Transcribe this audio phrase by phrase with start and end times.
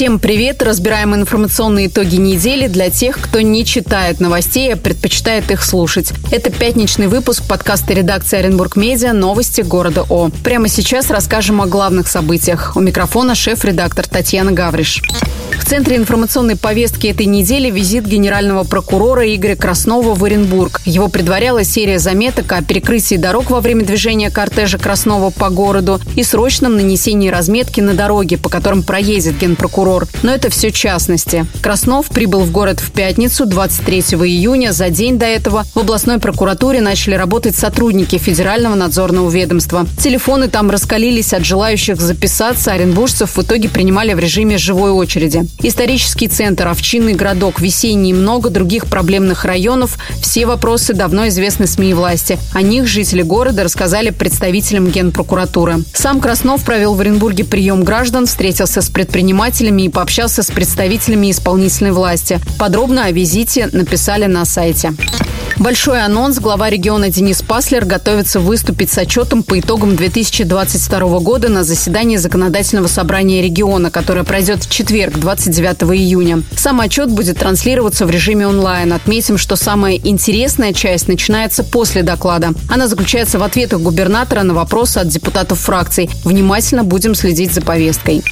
[0.00, 0.62] Всем привет!
[0.62, 6.14] Разбираем информационные итоги недели для тех, кто не читает новостей, а предпочитает их слушать.
[6.30, 10.30] Это пятничный выпуск подкаста редакции Оренбург Медиа «Новости города О».
[10.42, 12.72] Прямо сейчас расскажем о главных событиях.
[12.76, 15.02] У микрофона шеф-редактор Татьяна Гавриш.
[15.58, 20.80] В центре информационной повестки этой недели визит генерального прокурора Игоря Краснова в Оренбург.
[20.84, 26.24] Его предваряла серия заметок о перекрытии дорог во время движения кортежа Краснова по городу и
[26.24, 29.89] срочном нанесении разметки на дороге, по которым проедет генпрокурор.
[30.22, 31.46] Но это все частности.
[31.62, 34.72] Краснов прибыл в город в пятницу, 23 июня.
[34.72, 39.86] За день до этого в областной прокуратуре начали работать сотрудники Федерального надзорного ведомства.
[39.98, 45.42] Телефоны там раскалились от желающих записаться, оренбуржцев в итоге принимали в режиме живой очереди.
[45.62, 51.90] Исторический центр, Овчинный городок, Весенний и много других проблемных районов– все вопросы давно известны СМИ
[51.90, 52.38] и власти.
[52.52, 55.78] О них жители города рассказали представителям Генпрокуратуры.
[55.94, 61.92] Сам Краснов провел в Оренбурге прием граждан, встретился с предпринимателями и пообщался с представителями исполнительной
[61.92, 62.40] власти.
[62.58, 64.92] Подробно о визите написали на сайте.
[65.60, 66.38] Большой анонс.
[66.38, 72.86] Глава региона Денис Паслер готовится выступить с отчетом по итогам 2022 года на заседании Законодательного
[72.86, 76.42] собрания региона, которое пройдет в четверг, 29 июня.
[76.56, 78.94] Сам отчет будет транслироваться в режиме онлайн.
[78.94, 82.52] Отметим, что самая интересная часть начинается после доклада.
[82.70, 86.08] Она заключается в ответах губернатора на вопросы от депутатов фракций.
[86.24, 88.24] Внимательно будем следить за повесткой.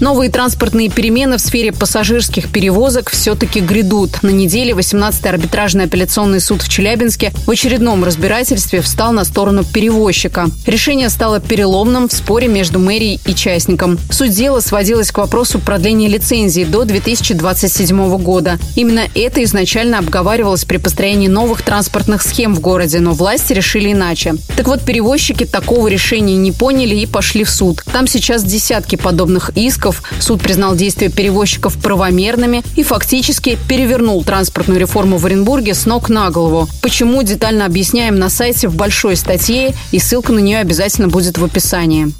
[0.00, 4.22] Новые транспортные перемены в сфере пассажирских перевозок все-таки грядут.
[4.22, 10.48] На неделе 18-й арбитражный апелляционный суд в Челябинске в очередном разбирательстве встал на сторону перевозчика.
[10.66, 13.98] Решение стало переломным в споре между мэрией и частником.
[14.10, 18.58] Суть дела сводилась к вопросу продления лицензии до 2027 года.
[18.74, 24.34] Именно это изначально обговаривалось при построении новых транспортных схем в городе, но власти решили иначе.
[24.56, 27.84] Так вот, перевозчики такого решения не поняли и пошли в суд.
[27.92, 30.02] Там сейчас десятки подобных исков.
[30.18, 36.30] Суд признал действия перевозчиков правомерными и фактически перевернул транспортную реформу в Оренбурге с ног на
[36.30, 36.45] голову.
[36.82, 41.44] Почему, детально объясняем на сайте в большой статье, и ссылка на нее обязательно будет в
[41.44, 42.12] описании.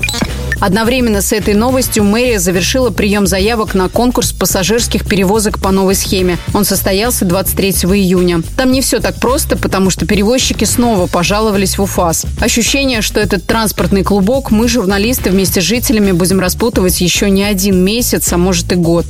[0.58, 6.38] Одновременно с этой новостью мэрия завершила прием заявок на конкурс пассажирских перевозок по новой схеме.
[6.54, 8.40] Он состоялся 23 июня.
[8.56, 12.24] Там не все так просто, потому что перевозчики снова пожаловались в УФАС.
[12.40, 17.84] Ощущение, что этот транспортный клубок мы, журналисты, вместе с жителями будем распутывать еще не один
[17.84, 19.04] месяц, а может и год.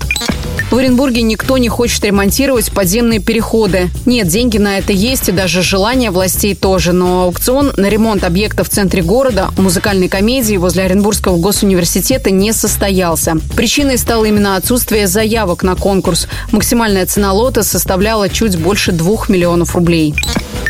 [0.70, 3.88] В Оренбурге никто не хочет ремонтировать подземные переходы.
[4.04, 6.92] Нет, деньги на это есть и даже желание властей тоже.
[6.92, 13.36] Но аукцион на ремонт объекта в центре города музыкальной комедии возле Оренбургского госуниверситета не состоялся.
[13.54, 16.26] Причиной стало именно отсутствие заявок на конкурс.
[16.50, 20.14] Максимальная цена лота составляла чуть больше двух миллионов рублей.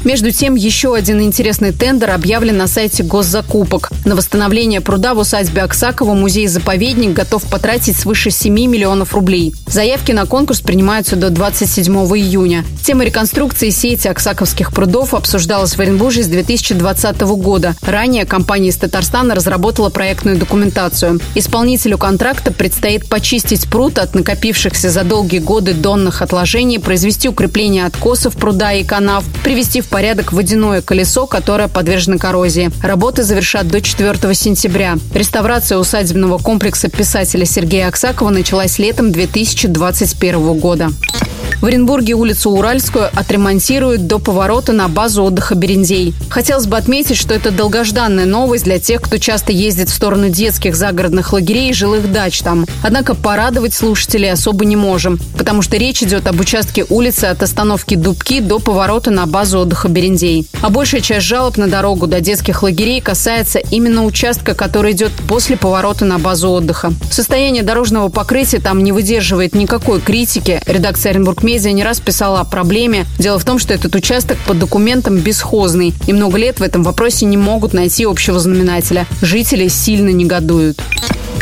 [0.06, 3.90] Между тем, еще один интересный тендер объявлен на сайте госзакупок.
[4.04, 9.52] На восстановление пруда в усадьбе Аксакова музей-заповедник готов потратить свыше 7 миллионов рублей.
[9.66, 12.64] Заявки на конкурс принимаются до 27 июня.
[12.84, 17.74] Тема реконструкции сети Аксаковских прудов обсуждалась в Оренбурге с 2020 года.
[17.82, 21.18] Ранее компания из Татарстана разработала проектную документацию.
[21.34, 28.36] Исполнителю контракта предстоит почистить пруд от накопившихся за долгие годы донных отложений, произвести укрепление откосов
[28.36, 32.70] пруда и канав, привести в порядок водяное колесо, которое подвержено коррозии.
[32.82, 34.96] Работы завершат до 4 сентября.
[35.14, 40.90] Реставрация усадебного комплекса писателя Сергея Аксакова началась летом 2021 года.
[41.62, 46.14] В Оренбурге улицу Уральскую отремонтируют до поворота на базу отдыха Берендей.
[46.28, 50.76] Хотелось бы отметить, что это долгожданная новость для тех, кто часто ездит в сторону детских
[50.76, 52.66] загородных лагерей и жилых дач там.
[52.82, 57.94] Однако порадовать слушателей особо не можем, потому что речь идет об участке улицы от остановки
[57.94, 60.46] Дубки до поворота на базу отдыха Берендей.
[60.60, 65.56] А большая часть жалоб на дорогу до детских лагерей касается именно участка, который идет после
[65.56, 66.92] поворота на базу отдыха.
[67.10, 70.60] Состояние дорожного покрытия там не выдерживает никакой критики.
[70.66, 73.06] Редакция Оренбург Медиа не раз писала о проблеме.
[73.20, 75.94] Дело в том, что этот участок по документам бесхозный.
[76.08, 79.06] И много лет в этом вопросе не могут найти общего знаменателя.
[79.22, 80.82] Жители сильно негодуют.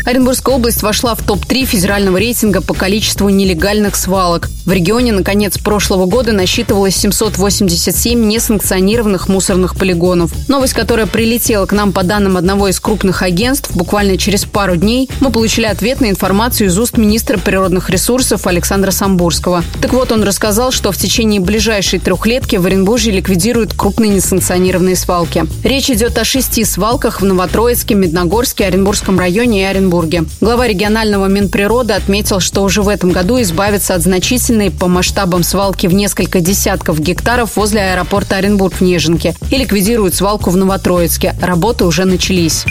[0.04, 4.50] Оренбургская область вошла в топ-3 федерального рейтинга по количеству нелегальных свалок.
[4.66, 10.30] В регионе на конец прошлого года насчитывалось 787 несанкционированных мусорных полигонов.
[10.48, 15.10] Новость, которая прилетела к нам по данным одного из крупных агентств, буквально через пару дней
[15.20, 19.62] мы получили ответ на информацию из уст министра природных ресурсов Александра Самбурского.
[19.82, 25.44] Так вот, он рассказал, что в течение ближайшей трехлетки в Оренбурге ликвидируют крупные несанкционированные свалки.
[25.62, 30.24] Речь идет о шести свалках в Новотроицке, Медногорске, Оренбургском районе и Оренбурге.
[30.40, 35.42] Глава регионального Минприроды отметил, что уже в этом году избавиться от значительной значительной по масштабам
[35.42, 41.34] свалки в несколько десятков гектаров возле аэропорта Оренбург в Нежинке и ликвидируют свалку в Новотроицке.
[41.40, 42.64] Работы уже начались.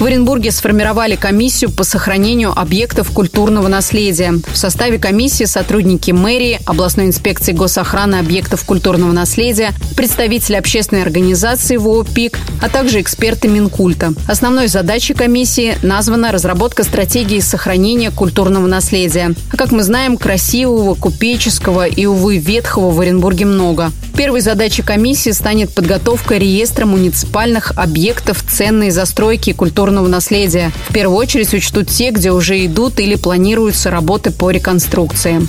[0.00, 4.32] В Оренбурге сформировали комиссию по сохранению объектов культурного наследия.
[4.50, 12.38] В составе комиссии сотрудники мэрии, областной инспекции госохраны объектов культурного наследия, представители общественной организации ВОПИК,
[12.62, 14.14] а также эксперты Минкульта.
[14.26, 19.34] Основной задачей комиссии названа разработка стратегии сохранения культурного наследия.
[19.52, 23.92] А как мы знаем, красивого, купеческого и, увы, ветхого в Оренбурге много.
[24.16, 30.72] Первой задачей комиссии станет подготовка реестра муниципальных объектов ценной застройки и культурного наследия.
[30.88, 35.42] В первую очередь учтут те, где уже идут или планируются работы по реконструкции.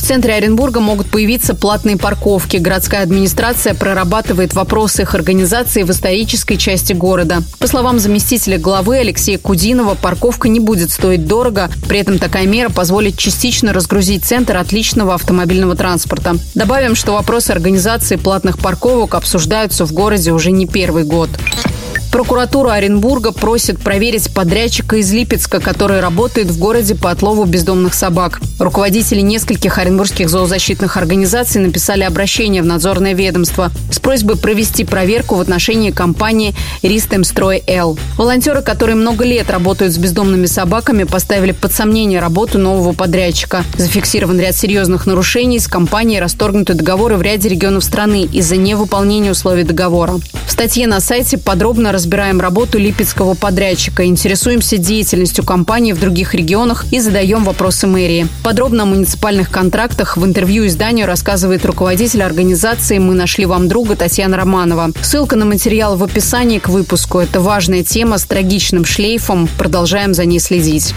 [0.00, 2.56] В центре Оренбурга могут появиться платные парковки.
[2.56, 7.42] Городская администрация прорабатывает вопросы их организации в исторической части города.
[7.58, 11.70] По словам заместителя главы Алексея Кудинова, парковка не будет стоить дорого.
[11.88, 16.34] При этом такая мера позволит частично разгрузить центр от личного автомобильного транспорта.
[16.56, 21.30] Добавим, что вопросы организации платных парковок обсуждаются в городе уже не первый год.
[22.10, 28.40] Прокуратура Оренбурга просит проверить подрядчика из Липецка, который работает в городе по отлову бездомных собак.
[28.60, 35.40] Руководители нескольких оренбургских зоозащитных организаций написали обращение в надзорное ведомство с просьбой провести проверку в
[35.40, 37.98] отношении компании «Ристемстрой Л».
[38.18, 43.64] Волонтеры, которые много лет работают с бездомными собаками, поставили под сомнение работу нового подрядчика.
[43.78, 45.58] Зафиксирован ряд серьезных нарушений.
[45.58, 50.20] С компанией расторгнуты договоры в ряде регионов страны из-за невыполнения условий договора.
[50.46, 56.84] В статье на сайте подробно разбираем работу липецкого подрядчика, интересуемся деятельностью компании в других регионах
[56.92, 58.28] и задаем вопросы мэрии.
[58.50, 64.36] Подробно о муниципальных контрактах в интервью изданию рассказывает руководитель организации «Мы нашли вам друга» Татьяна
[64.36, 64.90] Романова.
[65.02, 67.20] Ссылка на материал в описании к выпуску.
[67.20, 69.48] Это важная тема с трагичным шлейфом.
[69.56, 70.94] Продолжаем за ней следить.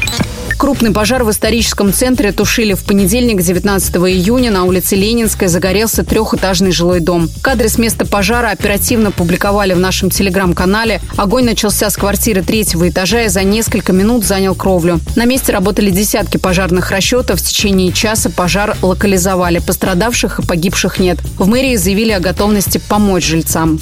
[0.58, 6.72] Крупный пожар в историческом центре тушили в понедельник, 19 июня, на улице Ленинская загорелся трехэтажный
[6.72, 7.30] жилой дом.
[7.42, 11.02] Кадры с места пожара оперативно публиковали в нашем телеграм-канале.
[11.18, 15.00] Огонь начался с квартиры третьего этажа и за несколько минут занял кровлю.
[15.16, 17.40] На месте работали десятки пожарных расчетов.
[17.40, 19.60] В течение часа пожар локализовали.
[19.60, 21.20] Пострадавших и погибших нет.
[21.38, 23.80] В мэрии заявили о готовности помочь жильцам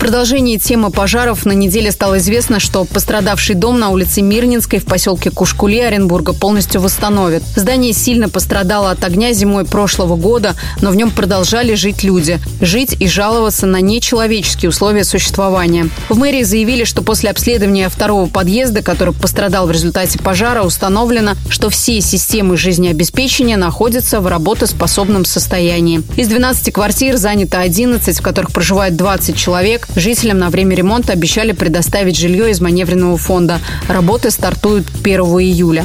[0.00, 5.30] продолжении темы пожаров на неделе стало известно, что пострадавший дом на улице Мирнинской в поселке
[5.30, 7.42] Кушкуле Оренбурга полностью восстановят.
[7.54, 12.40] Здание сильно пострадало от огня зимой прошлого года, но в нем продолжали жить люди.
[12.62, 15.90] Жить и жаловаться на нечеловеческие условия существования.
[16.08, 21.68] В мэрии заявили, что после обследования второго подъезда, который пострадал в результате пожара, установлено, что
[21.68, 26.02] все системы жизнеобеспечения находятся в работоспособном состоянии.
[26.16, 29.88] Из 12 квартир занято 11, в которых проживает 20 человек.
[29.96, 33.60] Жителям на время ремонта обещали предоставить жилье из маневренного фонда.
[33.88, 35.84] Работы стартуют 1 июля.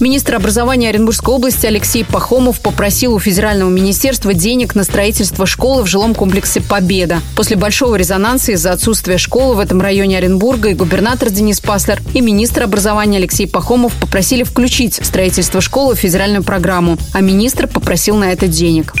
[0.00, 5.86] Министр образования Оренбургской области Алексей Пахомов попросил у Федерального министерства денег на строительство школы в
[5.86, 7.20] жилом комплексе «Победа».
[7.34, 12.20] После большого резонанса из-за отсутствия школы в этом районе Оренбурга и губернатор Денис Паслер и
[12.20, 18.30] министр образования Алексей Пахомов попросили включить строительство школы в федеральную программу, а министр попросил на
[18.30, 18.94] это денег.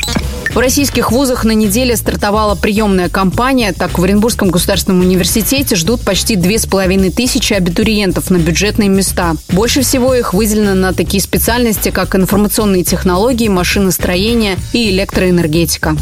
[0.58, 3.72] В российских вузах на неделе стартовала приемная кампания.
[3.72, 9.36] Так, в Оренбургском государственном университете ждут почти две с половиной тысячи абитуриентов на бюджетные места.
[9.50, 15.96] Больше всего их выделено на такие специальности, как информационные технологии, машиностроение и электроэнергетика.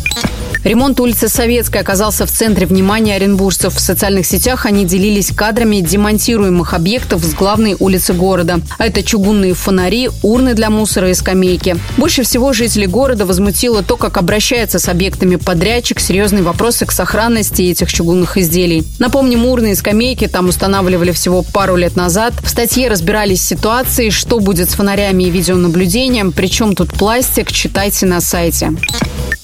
[0.66, 3.72] Ремонт улицы Советской оказался в центре внимания оренбуржцев.
[3.72, 8.58] В социальных сетях они делились кадрами демонтируемых объектов с главной улицы города.
[8.76, 11.76] А это чугунные фонари, урны для мусора и скамейки.
[11.96, 14.16] Больше всего жителей города возмутило то, как
[14.46, 18.84] обращается с объектами подрядчик, серьезные вопросы к сохранности этих чугунных изделий.
[19.00, 22.32] Напомним, урны и скамейки там устанавливали всего пару лет назад.
[22.44, 28.20] В статье разбирались ситуации, что будет с фонарями и видеонаблюдением, причем тут пластик, читайте на
[28.20, 28.70] сайте.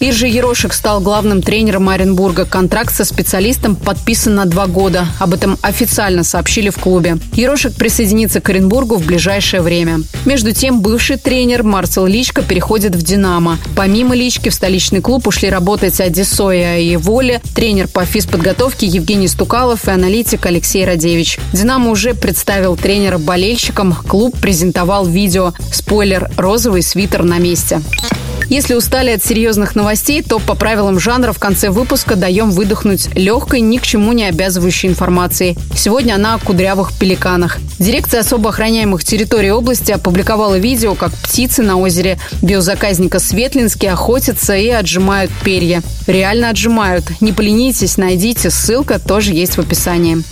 [0.03, 2.45] Иржи Ерошек стал главным тренером Оренбурга.
[2.45, 5.07] Контракт со специалистом подписан на два года.
[5.21, 7.19] Об этом официально сообщили в клубе.
[7.35, 10.01] Ерошек присоединится к Оренбургу в ближайшее время.
[10.25, 13.59] Между тем, бывший тренер Марцел Личко переходит в «Динамо».
[13.77, 19.87] Помимо Лички в столичный клуб ушли работать Одиссоя и Воле, тренер по физподготовке Евгений Стукалов
[19.87, 21.39] и аналитик Алексей Радевич.
[21.53, 23.95] «Динамо» уже представил тренера болельщикам.
[23.95, 25.53] Клуб презентовал видео.
[25.73, 27.81] Спойлер– розовый свитер на месте.
[28.53, 33.63] Если устали от серьезных новостей, то по правилам жанра в конце выпуска даем выдохнуть легкой,
[33.63, 35.57] ни к чему не обязывающей информации.
[35.75, 37.57] Сегодня она о кудрявых пеликанах.
[37.79, 44.69] Дирекция особо охраняемых территорий области опубликовала видео, как птицы на озере биозаказника Светлинский охотятся и
[44.69, 45.83] отжимают перья.
[46.07, 47.23] Реально отжимают.
[47.23, 50.23] Не поленитесь, найдите, ссылка тоже есть в описании.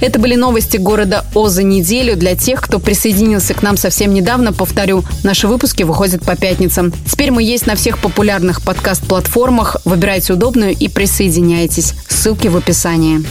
[0.00, 2.16] Это были новости города О за неделю.
[2.16, 6.92] Для тех, кто присоединился к нам совсем недавно, повторю, наши выпуски выходят по пятницам.
[7.10, 9.76] Теперь мы есть на всех популярных подкаст-платформах.
[9.84, 11.94] Выбирайте удобную и присоединяйтесь.
[12.08, 13.24] Ссылки в описании.